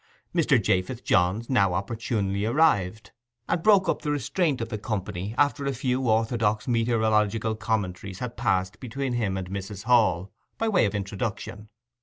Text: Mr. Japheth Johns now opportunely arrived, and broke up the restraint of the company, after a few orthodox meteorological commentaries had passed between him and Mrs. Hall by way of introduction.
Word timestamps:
Mr. 0.33 0.59
Japheth 0.59 1.03
Johns 1.03 1.47
now 1.47 1.75
opportunely 1.75 2.43
arrived, 2.43 3.11
and 3.47 3.61
broke 3.61 3.87
up 3.87 4.01
the 4.01 4.09
restraint 4.09 4.59
of 4.59 4.69
the 4.69 4.79
company, 4.79 5.35
after 5.37 5.67
a 5.67 5.73
few 5.73 6.09
orthodox 6.09 6.67
meteorological 6.67 7.53
commentaries 7.55 8.17
had 8.17 8.35
passed 8.35 8.79
between 8.79 9.13
him 9.13 9.37
and 9.37 9.51
Mrs. 9.51 9.83
Hall 9.83 10.31
by 10.57 10.67
way 10.69 10.87
of 10.87 10.95
introduction. 10.95 11.69